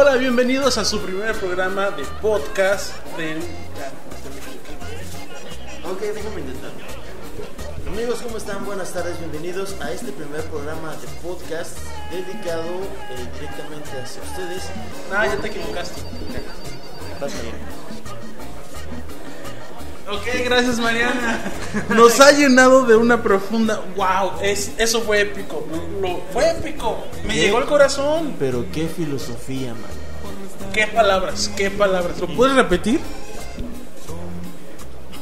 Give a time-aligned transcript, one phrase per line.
[0.00, 3.38] Hola, bienvenidos a su primer programa de podcast del...
[5.90, 6.70] Ok, déjame intentar.
[7.84, 8.64] Amigos, ¿cómo están?
[8.64, 11.78] Buenas tardes, bienvenidos a este primer programa de podcast
[12.12, 12.62] dedicado
[13.10, 14.62] eh, directamente hacia ustedes.
[15.12, 16.00] Ah, ya te equivocaste.
[17.20, 17.77] Mariana.
[20.10, 21.52] Ok, gracias Mariana.
[21.90, 23.82] Nos ha llenado de una profunda...
[23.94, 24.40] ¡Wow!
[24.42, 25.66] Es, eso fue épico.
[26.00, 27.04] Lo, fue épico.
[27.26, 27.40] Me ¿Qué?
[27.40, 28.34] llegó al corazón.
[28.38, 29.90] Pero qué filosofía, man.
[30.72, 31.50] ¿Qué palabras?
[31.54, 32.18] ¿Qué palabras?
[32.20, 33.00] ¿Lo puedes repetir?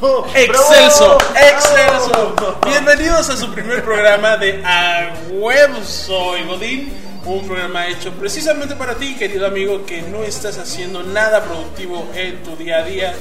[0.00, 1.18] ¡Oh, ¡Excelso!
[1.34, 2.58] ¡Excelso!
[2.64, 7.05] Bienvenidos a su primer programa de A Huevo Soy Godín.
[7.26, 12.40] Un programa hecho precisamente para ti, querido amigo, que no estás haciendo nada productivo en
[12.44, 13.14] tu día a día,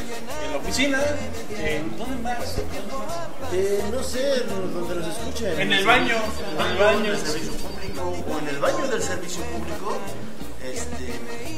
[0.45, 0.99] en la oficina,
[1.57, 2.57] en ¿dónde más?
[3.51, 4.41] Eh, no sé,
[4.73, 5.59] donde nos escuchen.
[5.59, 6.17] En el baño,
[6.59, 7.11] en el baño.
[7.11, 9.97] del servicio público o en el baño del servicio público.
[10.63, 11.05] Este,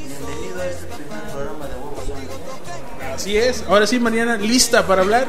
[0.08, 3.14] bienvenido a este primer programa de Huevos Son.
[3.14, 3.66] Así es.
[3.68, 5.27] Ahora sí, Mariana, lista para hablar.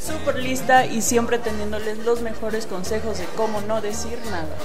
[0.00, 4.56] Súper lista y siempre teniéndoles los mejores consejos de cómo no decir nada.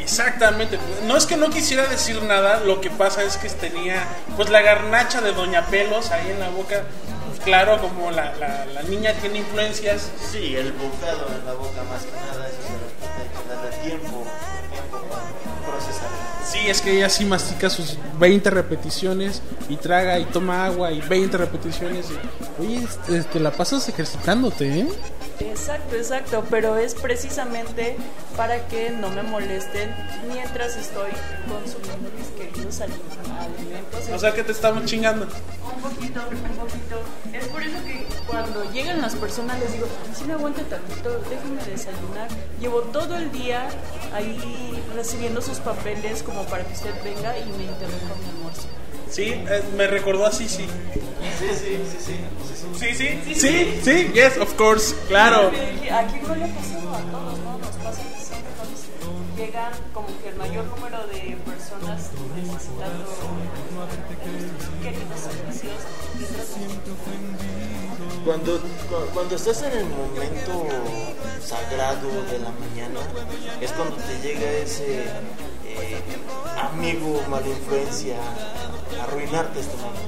[0.00, 0.78] Exactamente.
[1.06, 4.02] No es que no quisiera decir nada, lo que pasa es que tenía
[4.36, 6.82] pues la garnacha de Doña Pelos ahí en la boca.
[7.28, 10.08] Pues, claro, como la, la- la niña tiene influencias.
[10.32, 13.88] Sí, el bocado en la boca más que nada, eso se respeta, hay que darle
[13.88, 14.26] tiempo,
[14.70, 16.08] tiempo para procesar.
[16.44, 21.00] Sí, es que ella sí mastica sus 20 repeticiones y traga y toma agua y
[21.00, 22.06] 20 repeticiones.
[22.10, 24.88] Y, oye, este, te la pasas ejercitándote, ¿eh?
[25.40, 27.96] Exacto, exacto, pero es precisamente
[28.36, 29.94] para que no me molesten
[30.30, 31.10] mientras estoy
[31.48, 32.92] consumiendo mis queridos ali-
[33.40, 34.08] alimentos.
[34.12, 35.26] O sea que te estamos chingando.
[35.26, 37.00] un poquito, un poquito.
[37.32, 41.62] Es por eso que cuando llegan las personas les digo, si me aguante tantito, déjenme
[41.64, 42.28] desayunar.
[42.60, 43.68] Llevo todo el día
[44.12, 48.68] ahí recibiendo sus papeles como para que usted venga y me interrumpa mi almuerzo.
[49.10, 50.66] Sí, eh, me recordó así, sí.
[51.38, 52.16] Sí, sí, sí, sí.
[52.78, 55.48] Sí, sí, sí, sí, yes, of course, claro.
[55.48, 57.58] Aquí no le ha pasado a todos, ¿no?
[57.58, 63.04] Nos pasa que siempre nos llegan como que el mayor número de personas necesitando
[65.16, 65.74] servicios.
[68.24, 70.66] Cuando, cu- cuando estás en el momento
[71.44, 73.00] sagrado de la mañana,
[73.60, 75.04] es cuando te llega ese
[75.66, 76.00] eh,
[76.60, 78.16] amigo mala influencia
[79.02, 80.00] arruinarte este momento.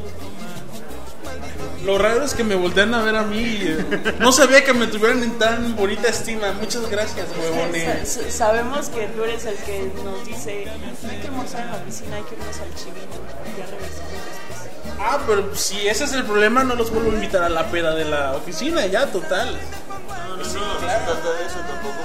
[1.84, 3.38] Lo raro es que me voltean a ver a mí.
[3.40, 6.52] y, eh, No sabía que me tuvieran en tan bonita estima.
[6.52, 8.08] Muchas gracias, huevones.
[8.08, 10.64] Sa- Sabemos que tú eres el que nos dice,
[11.10, 13.18] hay que almorzar en la piscina, hay que irnos al chivito,
[13.58, 14.96] ya regresamos después.
[15.00, 17.94] Ah, pero si ese es el problema, no los vuelvo a invitar a la peda
[17.96, 19.58] de la oficina, ya, total.
[19.88, 21.04] No, no, Sí, no, no se claro.
[21.12, 22.01] trata de eso tampoco.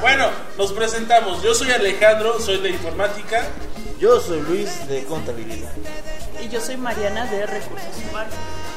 [0.00, 1.42] Bueno, nos presentamos.
[1.42, 3.42] Yo soy Alejandro, soy de informática.
[3.98, 5.72] Yo soy Luis de contabilidad.
[6.40, 8.34] Y yo soy Mariana de Recursos Humanos.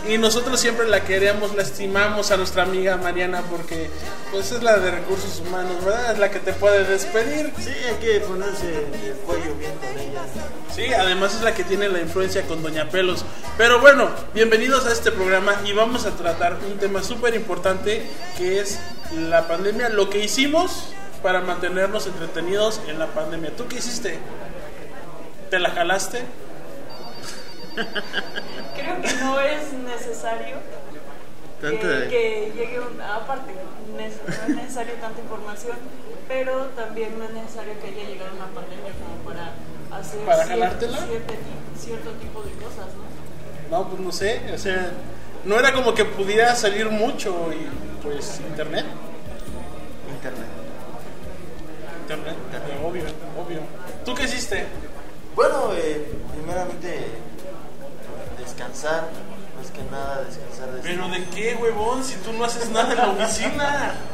[0.09, 3.87] Y nosotros siempre la queremos, la estimamos a nuestra amiga Mariana porque
[4.31, 6.13] pues es la de recursos humanos, ¿verdad?
[6.13, 7.53] Es la que te puede despedir.
[7.59, 10.21] Sí, hay que ponerse el cuello bien con ella.
[10.73, 13.23] Sí, además es la que tiene la influencia con Doña Pelos.
[13.59, 18.01] Pero bueno, bienvenidos a este programa y vamos a tratar un tema súper importante
[18.39, 18.79] que es
[19.15, 20.87] la pandemia, lo que hicimos
[21.21, 23.51] para mantenernos entretenidos en la pandemia.
[23.55, 24.19] ¿Tú qué hiciste?
[25.49, 26.23] ¿Te la jalaste?
[28.75, 30.57] Creo que no es necesario
[31.61, 31.77] que,
[32.09, 32.99] que llegue un...
[33.01, 33.51] Aparte,
[33.93, 34.13] no es
[34.55, 35.77] necesario tanta información,
[36.27, 39.53] pero también no es necesario que haya llegado una pandemia como para
[39.99, 43.77] hacer ¿Para cierto, ti- cierto tipo de cosas, ¿no?
[43.77, 44.91] No, pues no sé, o sea,
[45.45, 47.67] no era como que pudiera salir mucho y
[48.03, 48.85] pues internet.
[48.85, 49.10] Internet.
[52.13, 53.03] Obvio,
[53.39, 53.59] obvio.
[54.05, 54.65] ¿Tú qué hiciste?
[55.35, 57.05] Bueno, eh, primeramente
[58.37, 59.07] descansar,
[59.57, 62.03] más que nada descansar de ¿Pero de qué, huevón?
[62.03, 63.93] Si tú no haces nada en la oficina.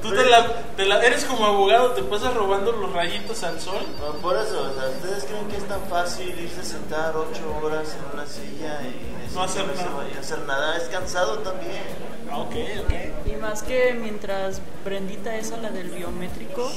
[0.00, 0.46] Tú te la,
[0.76, 3.80] te la- eres como abogado, te pasas robando los rayitos al sol.
[4.00, 7.42] No, por eso, o sea, ¿ustedes creen que es tan fácil irse a sentar ocho
[7.60, 10.06] horas en una silla y No hacer nada.
[10.16, 10.76] a hacer nada?
[10.76, 11.82] Es cansado también.
[12.30, 12.54] Ah, ok,
[12.84, 12.92] ok.
[13.32, 16.70] Y más que mientras Brendita es a la del biométrico,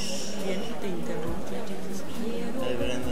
[0.45, 1.56] viene y te interrumpe.
[2.65, 3.12] Ay, Brenda.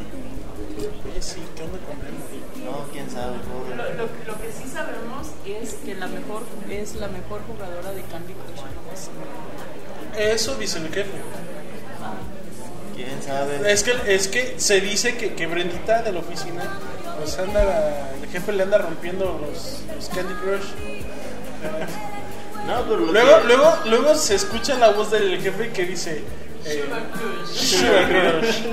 [1.11, 2.71] Oye, sí, ¿qué onda con Memo?
[2.71, 3.35] No, quién sabe.
[3.75, 8.01] Lo, lo- lo que sí sabemos es que la mejor es la mejor jugadora de
[8.03, 8.61] Candy Crush.
[10.17, 11.11] Eso dice mi jefe.
[12.95, 13.71] Quién sabe.
[13.71, 16.63] Es que, es que se dice que, que Brendita de la oficina,
[17.17, 20.69] pues anda, el jefe le anda rompiendo los, los Candy Crush.
[22.69, 26.23] No, pero Luego, que- luego, luego se escucha la voz del jefe que dice
[26.65, 27.03] eh, Sugar
[28.41, 28.63] Crush.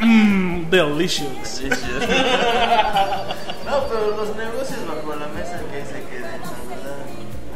[0.00, 1.60] Mmm, delicious.
[3.66, 6.96] No, pero los negocios bajo la mesa que se queden, la verdad.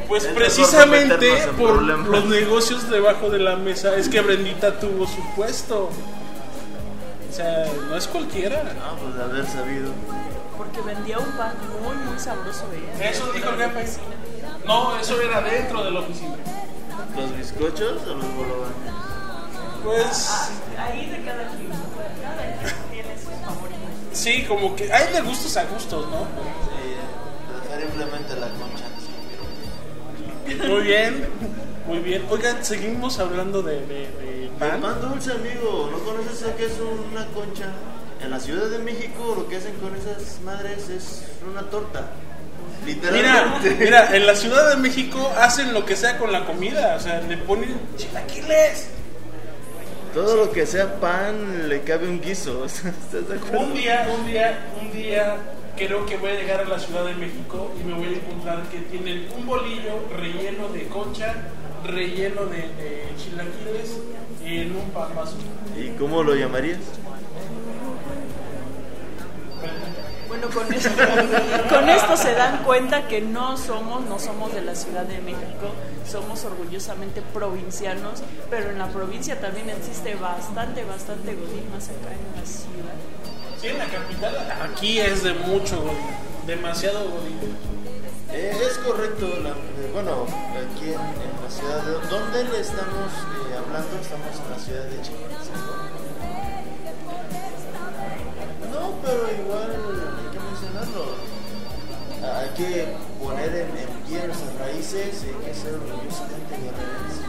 [0.07, 1.17] Pues Es precisamente
[1.59, 2.09] por problemas.
[2.09, 5.91] los negocios debajo de la mesa es que Brendita tuvo su puesto.
[7.31, 8.63] O sea, no es cualquiera.
[8.63, 9.91] No, pues de haber sabido.
[10.57, 11.53] Porque vendía un pan
[11.83, 13.11] muy, muy sabroso ella.
[13.11, 13.87] Eso dijo el jefe.
[14.67, 16.37] No, eso era dentro de la oficina.
[17.17, 18.77] ¿Los bizcochos o los bolovanes?
[19.85, 20.31] Pues
[20.79, 21.69] Ahí de cada quien.
[22.23, 23.81] Cada quien tiene sus favoritos.
[24.13, 26.21] sí, como que hay de gustos a gustos, ¿no?
[26.21, 28.85] Sí, preferiblemente la concha.
[30.69, 31.29] Muy bien,
[31.87, 32.27] muy bien.
[32.31, 34.81] Oigan, seguimos hablando de, de, de pan.
[34.81, 35.89] Pan dulce, amigo.
[35.93, 36.73] ¿No conoces lo que es
[37.13, 37.67] una concha?
[38.23, 42.11] En la Ciudad de México lo que hacen con esas madres es una torta.
[42.85, 43.77] Mira, Literalmente.
[43.85, 47.21] mira, en la Ciudad de México hacen lo que sea con la comida, o sea,
[47.23, 48.89] le ponen chilaquiles.
[50.13, 52.65] Todo lo que sea pan le cabe un guiso.
[52.65, 52.89] ¿Estás
[53.29, 53.61] de acuerdo?
[53.67, 55.37] Un día, un día, un día
[55.77, 58.63] creo que voy a llegar a la Ciudad de México y me voy a encontrar
[58.71, 61.35] que tienen un bolillo relleno de concha,
[61.85, 63.99] relleno de, de chilaquiles
[64.45, 65.37] en un pamazo.
[65.77, 66.79] ¿Y cómo lo llamarías?
[70.47, 70.91] Bueno, con esto,
[71.71, 75.71] con esto se dan cuenta que no somos, no somos de la Ciudad de México,
[76.11, 82.41] somos orgullosamente provincianos, pero en la provincia también existe bastante, bastante godín más acá en
[82.41, 82.95] la ciudad.
[83.61, 84.37] Sí, en la capital,
[84.73, 85.99] aquí es de mucho godín,
[86.47, 87.57] demasiado godín.
[88.33, 89.27] Eh, es correcto.
[89.43, 91.93] la- eh, bueno, aquí en, en la ciudad de...
[92.09, 93.13] ¿Dónde le estamos
[93.49, 93.97] eh, hablando?
[94.03, 95.29] Estamos en la ciudad de Chihuahua.
[98.73, 100.04] No, pero igual
[102.33, 102.87] Hay que
[103.23, 107.25] poner en, en pie nuestras raíces y hay que ser orgullosamente guerrerenses.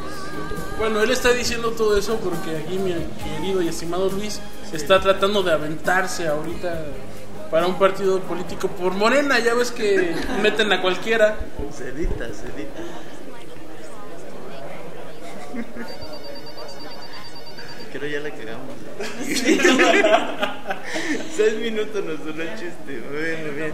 [0.77, 2.94] Bueno, él está diciendo todo eso porque aquí mi
[3.24, 4.42] querido y estimado Luis
[4.74, 6.88] está tratando de aventarse ahorita
[7.50, 11.38] para un partido político por Morena, ya ves que meten a cualquiera.
[11.71, 12.81] Cedita, cedita.
[17.94, 18.75] Creo ya la cagamos.
[21.36, 23.01] Seis minutos nos duró el chiste.
[23.09, 23.74] Bueno, bien.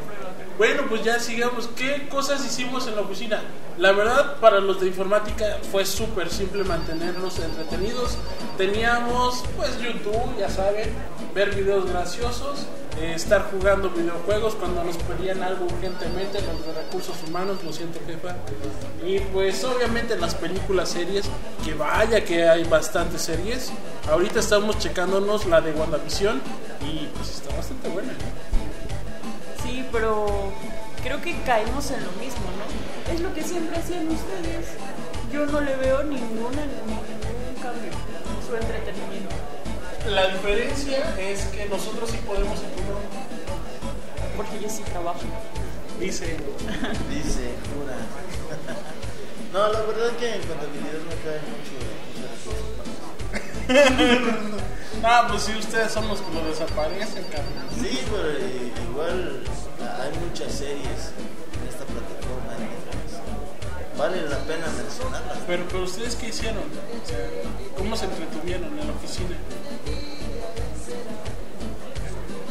[0.62, 1.68] Bueno, pues ya sigamos.
[1.76, 3.42] ¿Qué cosas hicimos en la oficina?
[3.80, 8.16] La verdad, para los de informática fue súper simple mantenernos entretenidos.
[8.60, 10.88] Teníamos, pues, YouTube, ya saben,
[11.34, 12.68] ver videos graciosos,
[13.00, 18.00] eh, estar jugando videojuegos cuando nos pedían algo urgentemente, los de recursos humanos, lo siento,
[18.06, 18.36] jefa.
[19.04, 21.26] Y pues, obviamente, las películas, series,
[21.66, 23.72] que vaya que hay bastantes series.
[24.08, 26.40] Ahorita estamos checándonos la de WandaVision
[26.82, 28.14] y pues está bastante buena.
[29.92, 30.52] Pero
[31.04, 33.14] creo que caemos en lo mismo, ¿no?
[33.14, 34.68] Es lo que siempre hacían ustedes.
[35.32, 39.36] Yo no le veo ninguna, ningún cambio en su entretenimiento.
[40.10, 43.06] La diferencia es que nosotros sí podemos incluir,
[44.36, 45.20] Porque yo sí trabajo.
[46.00, 46.36] dice,
[47.10, 47.96] Dice, jura.
[49.54, 51.76] No, la verdad que en contabilidad me cae mucho.
[55.04, 57.68] ah, pues si ustedes son los que lo desaparecen, cabrón.
[57.80, 58.30] Sí, pero
[58.92, 59.44] igual
[60.00, 61.14] hay muchas series
[61.54, 63.22] en esta plataforma de Netflix.
[63.98, 65.38] Vale la pena mencionarlas.
[65.48, 66.64] Pero, pero ustedes qué hicieron?
[66.64, 67.18] O sea,
[67.78, 69.38] ¿cómo se entretuvieron en la oficina?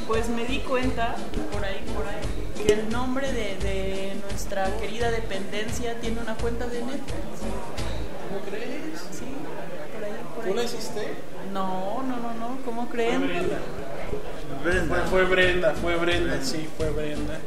[0.06, 1.14] Pues me di cuenta,
[1.52, 6.66] por ahí, por ahí, que el nombre de, de nuestra querida dependencia tiene una cuenta
[6.66, 7.40] de Netflix.
[8.30, 9.00] ¿Cómo crees?
[9.12, 9.24] Sí,
[9.94, 11.14] por ahí, por ¿Tú la hiciste?
[11.52, 13.26] No, no, no, no, ¿cómo Fue creen?
[13.26, 13.58] Brenda.
[14.64, 14.94] Brenda.
[14.96, 17.38] Fue, fue Brenda, fue Brenda, sí, fue Brenda.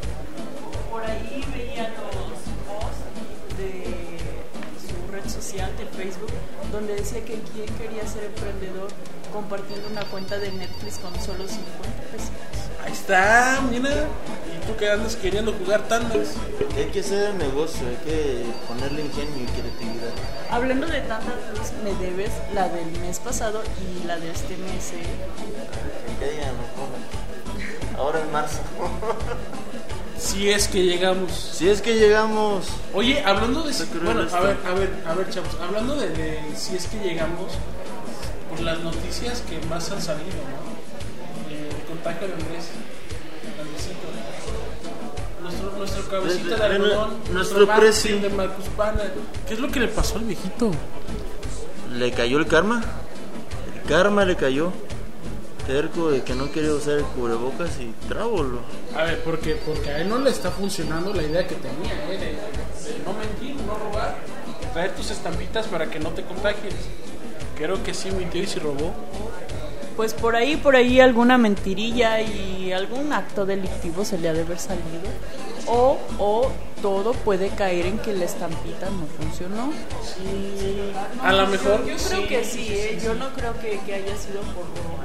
[0.92, 4.18] Por ahí veía los posts de
[4.88, 6.32] su red social de Facebook
[6.72, 8.90] donde decía que quien quería ser emprendedor
[9.32, 12.32] compartiendo una cuenta de Netflix con solo 50 pesos.
[12.84, 14.08] Ahí está, mira.
[14.46, 16.30] ¿Y tú que andas queriendo jugar tandas?
[16.75, 20.13] Hay que hacer el negocio, hay que ponerle ingenio y creatividad.
[20.50, 24.94] Hablando de tantas, me debes la del mes pasado y la de este mes.
[24.94, 25.04] ¿eh?
[27.98, 28.60] Ahora en marzo.
[30.16, 31.34] Si es que llegamos.
[31.34, 32.68] Si es que llegamos.
[32.94, 33.74] Oye, hablando de...
[34.02, 35.50] Bueno, a ver, a ver, a ver, chavos.
[35.62, 37.52] Hablando de, de si es que llegamos,
[38.50, 40.93] por las noticias que más han salido, ¿no?
[43.60, 44.08] Andresito.
[45.42, 47.18] Nuestro, nuestro cabecita de algodón.
[47.32, 49.04] nuestro de Marcus Pana.
[49.48, 50.72] ¿Qué es lo que le pasó al viejito?
[51.94, 52.82] ¿Le cayó el karma?
[53.76, 54.72] El karma le cayó.
[55.68, 58.60] Terco de que no quería usar el cubrebocas y trábolo.
[58.98, 62.18] A ver, porque, porque a él no le está funcionando la idea que tenía, ¿eh?
[62.18, 64.18] de, de no mentir, no robar,
[64.74, 66.74] traer tus estampitas para que no te contagies.
[67.58, 68.94] Creo que sí mintió y sí robó.
[69.96, 74.42] Pues por ahí, por ahí alguna mentirilla y algún acto delictivo se le ha de
[74.42, 74.84] haber salido.
[75.68, 79.72] O, o todo puede caer en que la estampita no funcionó.
[81.22, 81.86] A lo mejor.
[81.86, 83.00] Yo creo que sí, ¿eh?
[83.02, 85.00] yo no creo que, que haya sido por robo,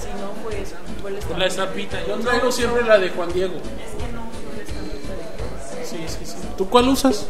[0.00, 1.38] si no pues fue la estampita.
[1.38, 2.06] La estampita.
[2.06, 3.54] Yo traigo siempre la de Juan Diego.
[3.56, 6.36] Es que no fue la estampita de Sí, sí, sí.
[6.56, 7.26] ¿Tú cuál usas?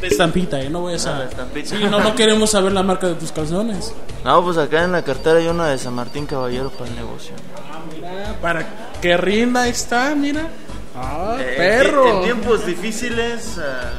[0.00, 0.68] De estampita, ¿eh?
[0.68, 1.28] No voy a Ah, saber.
[1.64, 3.92] Sí, no, no queremos saber la marca de tus calzones.
[4.24, 7.34] No, pues acá en la cartera hay una de San Martín Caballero para el negocio.
[7.56, 8.66] Ah, mira, para
[9.00, 10.48] que rinda está, mira.
[10.94, 12.08] Ah, Eh, perro.
[12.08, 13.92] En, en tiempos difíciles, ah,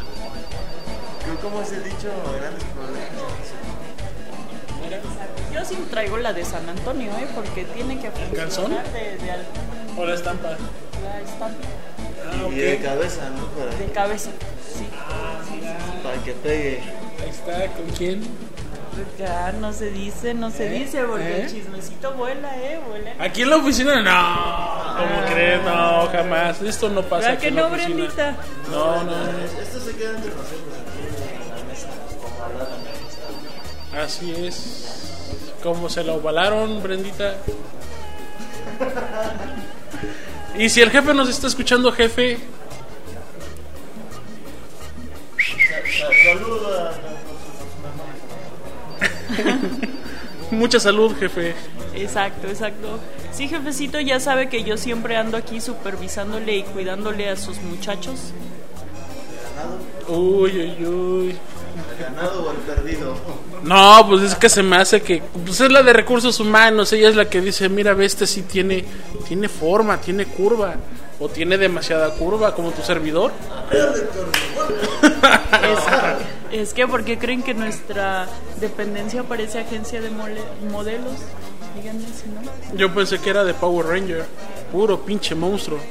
[1.41, 2.09] ¿cómo es el dicho?
[2.39, 3.07] Grandes problemas.
[5.53, 7.27] Yo sí traigo la de San Antonio, ¿eh?
[7.33, 8.65] Porque tiene que calzón?
[8.65, 10.49] funcionar de, de algún- O la estampa.
[10.49, 11.69] la estampita
[12.29, 13.45] Ah, Y de cabeza, ¿no?
[13.47, 14.29] Para, de cabeza.
[14.73, 14.87] Sí.
[16.03, 16.81] para que pegue.
[17.23, 18.21] Ahí está, ¿con quién?
[19.19, 20.79] Ya no se dice, no se ¿Eh?
[20.79, 21.41] dice, porque ¿Eh?
[21.43, 22.79] el chismecito vuela, ¿eh?
[22.87, 23.13] Vuela.
[23.19, 24.97] Aquí en la oficina, no.
[24.97, 25.61] ¿Cómo crees?
[25.63, 26.61] No, jamás.
[26.63, 27.29] Esto no pasa.
[27.29, 27.95] ¿Verdad aquí que en la no, oficina.
[27.95, 28.35] Brendita?
[28.71, 29.39] No, no, no.
[29.61, 31.87] Esto se queda entre nosotros aquí en la mesa,
[32.23, 34.03] como hablar de amistad.
[34.03, 35.53] Así es.
[35.61, 37.35] Como se la ovalaron, Brendita.
[40.57, 42.39] Y si el jefe nos está escuchando, jefe,
[50.51, 51.55] mucha salud, jefe.
[51.95, 52.99] Exacto, exacto.
[53.31, 58.33] Sí, jefecito, ya sabe que yo siempre ando aquí supervisándole y cuidándole a sus muchachos.
[60.07, 61.35] Uy, uy, uy.
[61.77, 63.15] ¿El ganado o el perdido?
[63.63, 67.09] No, pues es que se me hace que pues es la de recursos humanos, ella
[67.09, 68.85] es la que dice, mira, ve este sí tiene
[69.27, 70.75] tiene forma, tiene curva
[71.19, 73.31] o tiene demasiada curva como tu servidor.
[73.71, 74.03] Es,
[76.51, 78.27] es que, ¿por qué creen que nuestra
[78.59, 81.13] dependencia parece agencia de mole- modelos?
[81.75, 82.77] Díganme si no.
[82.77, 84.25] Yo pensé que era de Power Ranger,
[84.71, 85.79] puro pinche monstruo.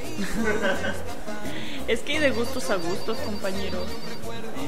[1.87, 3.77] Es que hay de gustos a gustos, compañero.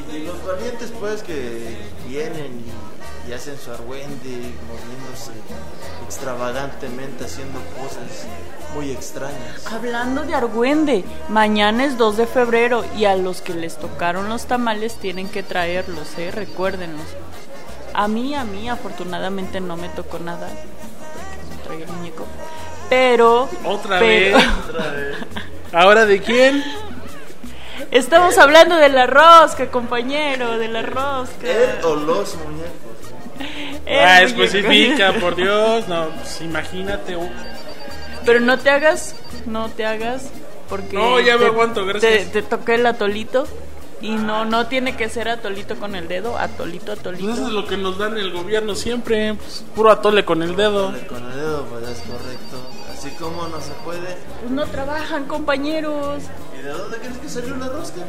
[0.10, 1.76] Y, y los valientes, pues, que
[2.08, 2.64] vienen
[3.28, 5.32] y, y hacen su argüende, moviéndose
[6.06, 8.26] extravagantemente, haciendo cosas
[8.74, 9.66] muy extrañas.
[9.72, 14.46] Hablando de Argüende, mañana es 2 de febrero y a los que les tocaron los
[14.46, 16.32] tamales tienen que traerlos, ¿eh?
[16.32, 17.06] Recuérdenlos.
[17.94, 22.26] A mí, a mí, afortunadamente no me tocó nada, porque no traía el muñeco.
[22.90, 23.50] Pero...
[23.66, 24.48] Otra pero- vez.
[25.74, 26.64] ¿Ahora de quién?
[27.92, 31.48] Estamos hablando de la rosca, compañero, de la rosca.
[31.48, 32.70] Él o los muñecos.
[33.86, 34.44] El ah, muñeco.
[34.44, 35.88] especifica, por Dios.
[35.88, 37.16] No, pues imagínate.
[37.16, 37.32] un-
[38.26, 40.30] Pero no te hagas, no te hagas,
[40.70, 40.96] porque...
[40.96, 42.32] No, ya me te- aguanto, gracias.
[42.32, 43.46] Te, te toqué el atolito
[44.02, 47.26] y no, no tiene que ser atolito con el dedo, atolito, atolito.
[47.26, 50.56] Pues eso es lo que nos dan el gobierno siempre, pues, puro atole con el
[50.56, 50.94] dedo.
[51.08, 52.58] Con el dedo, pues es correcto.
[52.92, 54.18] Así como no se puede.
[54.42, 56.24] Pues no trabajan, compañeros.
[56.58, 58.02] ¿Y de dónde crees que salió la rosca?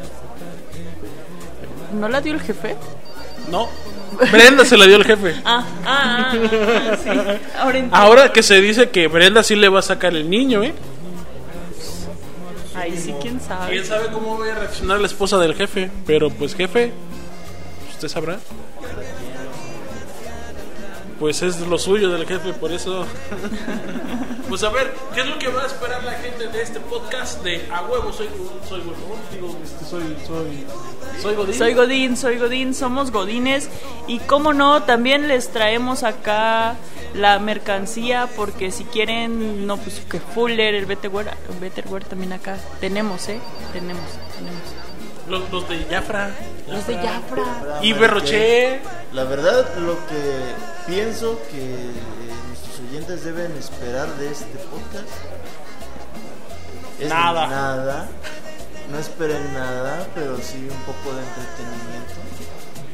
[1.93, 2.77] ¿No la dio el jefe?
[3.49, 3.69] No,
[4.31, 5.35] Brenda se la dio el jefe.
[5.45, 7.11] Ah, ah, ah, ah, sí.
[7.59, 7.89] Ahora.
[7.93, 10.75] Ahora que se dice que Brenda sí le va a sacar el niño, ¿eh?
[12.75, 13.73] Ahí sí, quién sabe.
[13.73, 15.91] ¿Quién sabe cómo va a reaccionar la esposa del jefe?
[16.07, 16.93] Pero pues jefe,
[17.93, 18.39] usted sabrá.
[21.21, 23.05] Pues es lo suyo del jefe, por eso.
[24.49, 27.45] pues a ver, ¿qué es lo que va a esperar la gente de este podcast
[27.45, 28.29] de A huevo soy
[28.67, 28.81] soy?
[29.31, 30.65] Digo, este, soy soy
[31.21, 31.55] soy Godín.
[31.55, 33.69] Soy Godín, soy Godín, somos Godines
[34.07, 36.77] y como no, también les traemos acá
[37.13, 42.57] la mercancía porque si quieren, no, pues que Fuller, el Betterware, el Betterware también acá
[42.81, 43.39] tenemos, ¿eh?
[43.75, 44.07] Tenemos,
[44.39, 44.90] tenemos.
[45.31, 46.31] Los, los de Jafra.
[46.69, 47.79] Los de Jafra.
[47.83, 48.81] Y Berroché.
[49.13, 50.41] La verdad, lo que
[50.87, 51.91] pienso que eh,
[52.49, 55.09] nuestros oyentes deben esperar de este podcast
[56.99, 57.47] es Nada.
[57.47, 58.09] nada.
[58.91, 62.15] No esperen nada, pero sí un poco de entretenimiento.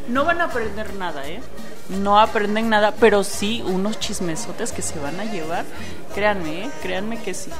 [0.08, 1.40] No van a aprender nada, ¿eh?
[1.88, 5.64] No aprenden nada, pero sí unos chismesotes que se van a llevar.
[6.14, 6.70] Créanme, ¿eh?
[6.82, 7.50] Créanme que sí.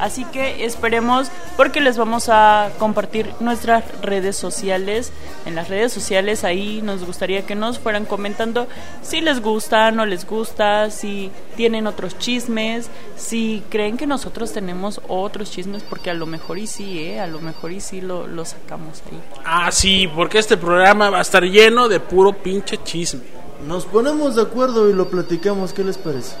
[0.00, 5.12] Así que esperemos porque les vamos a compartir nuestras redes sociales.
[5.44, 8.66] En las redes sociales ahí nos gustaría que nos fueran comentando
[9.02, 15.00] si les gusta, no les gusta, si tienen otros chismes, si creen que nosotros tenemos
[15.08, 17.20] otros chismes, porque a lo mejor y sí, ¿eh?
[17.20, 19.20] A lo mejor y sí lo, lo sacamos ahí.
[19.44, 23.20] Ah, sí, porque este programa va a estar lleno de puro pinche chisme.
[23.66, 26.34] Nos ponemos de acuerdo y lo platicamos, ¿qué les parece?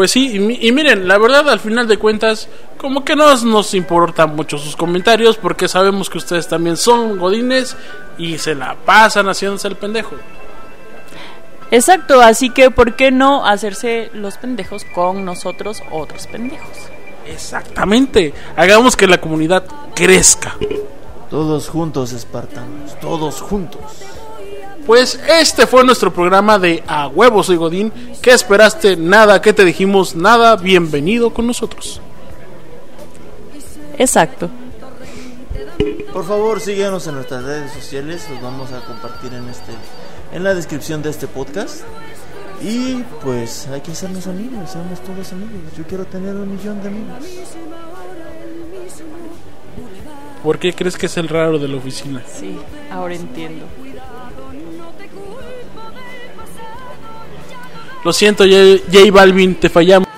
[0.00, 3.34] Pues sí, y, mi- y miren, la verdad al final de cuentas, como que no
[3.44, 7.76] nos importan mucho sus comentarios porque sabemos que ustedes también son godines
[8.16, 10.12] y se la pasan haciéndose el pendejo.
[11.70, 16.66] Exacto, así que ¿por qué no hacerse los pendejos con nosotros otros pendejos?
[17.26, 18.32] Exactamente.
[18.56, 19.64] Hagamos que la comunidad
[19.94, 20.56] crezca.
[21.28, 23.82] Todos juntos, espartanos, todos juntos.
[24.86, 27.92] Pues este fue nuestro programa de A Huevos Soy Godín.
[28.22, 28.96] ¿Qué esperaste?
[28.96, 30.14] Nada, ¿qué te dijimos?
[30.14, 32.00] Nada, bienvenido con nosotros.
[33.98, 34.48] Exacto.
[36.12, 39.72] Por favor, síguenos en nuestras redes sociales, los vamos a compartir en este
[40.32, 41.82] en la descripción de este podcast.
[42.62, 45.72] Y pues hay que hacernos amigos, seamos todos amigos.
[45.76, 47.24] Yo quiero tener un millón de amigos.
[50.42, 52.22] ¿Por qué crees que es el raro de la oficina?
[52.26, 52.58] Sí,
[52.90, 53.66] ahora entiendo.
[58.04, 60.09] Lo siento, J J Balvin, te fallamos.